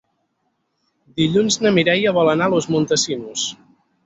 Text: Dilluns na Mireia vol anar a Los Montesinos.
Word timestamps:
Dilluns 1.21 1.57
na 1.65 1.73
Mireia 1.77 2.15
vol 2.19 2.33
anar 2.35 2.49
a 2.51 2.53
Los 2.55 2.71
Montesinos. 2.79 3.47